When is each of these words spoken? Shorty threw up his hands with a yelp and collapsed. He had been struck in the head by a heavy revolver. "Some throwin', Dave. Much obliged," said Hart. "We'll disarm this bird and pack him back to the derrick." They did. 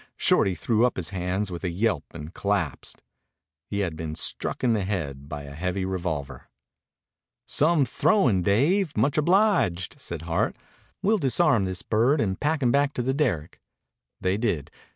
Shorty 0.17 0.55
threw 0.55 0.83
up 0.83 0.97
his 0.97 1.09
hands 1.11 1.51
with 1.51 1.63
a 1.63 1.69
yelp 1.69 2.05
and 2.11 2.33
collapsed. 2.33 3.03
He 3.67 3.81
had 3.81 3.95
been 3.95 4.15
struck 4.15 4.63
in 4.63 4.73
the 4.73 4.83
head 4.83 5.29
by 5.29 5.43
a 5.43 5.53
heavy 5.53 5.85
revolver. 5.85 6.49
"Some 7.45 7.85
throwin', 7.85 8.41
Dave. 8.41 8.97
Much 8.97 9.19
obliged," 9.19 10.01
said 10.01 10.23
Hart. 10.23 10.55
"We'll 11.03 11.19
disarm 11.19 11.65
this 11.65 11.83
bird 11.83 12.19
and 12.19 12.39
pack 12.41 12.63
him 12.63 12.71
back 12.71 12.93
to 12.95 13.03
the 13.03 13.13
derrick." 13.13 13.61
They 14.19 14.37
did. 14.37 14.71